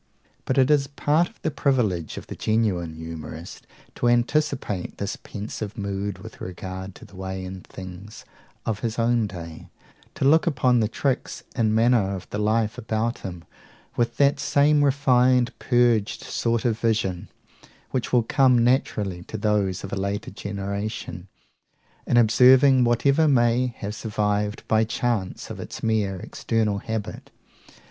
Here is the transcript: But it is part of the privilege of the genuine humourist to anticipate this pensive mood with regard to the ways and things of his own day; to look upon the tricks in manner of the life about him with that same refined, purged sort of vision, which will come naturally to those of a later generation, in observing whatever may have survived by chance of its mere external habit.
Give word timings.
But 0.45 0.57
it 0.57 0.71
is 0.71 0.87
part 0.87 1.29
of 1.29 1.39
the 1.43 1.51
privilege 1.51 2.17
of 2.17 2.25
the 2.25 2.35
genuine 2.35 2.95
humourist 2.95 3.67
to 3.93 4.07
anticipate 4.07 4.97
this 4.97 5.15
pensive 5.15 5.77
mood 5.77 6.17
with 6.17 6.41
regard 6.41 6.95
to 6.95 7.05
the 7.05 7.15
ways 7.15 7.47
and 7.47 7.63
things 7.67 8.25
of 8.65 8.79
his 8.79 8.97
own 8.97 9.27
day; 9.27 9.67
to 10.15 10.25
look 10.25 10.47
upon 10.47 10.79
the 10.79 10.87
tricks 10.87 11.43
in 11.55 11.75
manner 11.75 12.15
of 12.15 12.27
the 12.31 12.39
life 12.39 12.79
about 12.79 13.19
him 13.19 13.43
with 13.95 14.17
that 14.17 14.39
same 14.39 14.83
refined, 14.83 15.53
purged 15.59 16.23
sort 16.23 16.65
of 16.65 16.79
vision, 16.79 17.29
which 17.91 18.11
will 18.11 18.23
come 18.23 18.63
naturally 18.63 19.21
to 19.25 19.37
those 19.37 19.83
of 19.83 19.93
a 19.93 19.95
later 19.95 20.31
generation, 20.31 21.27
in 22.07 22.17
observing 22.17 22.83
whatever 22.85 23.27
may 23.27 23.67
have 23.77 23.93
survived 23.93 24.67
by 24.67 24.83
chance 24.83 25.51
of 25.51 25.59
its 25.59 25.83
mere 25.83 26.15
external 26.15 26.79
habit. 26.79 27.29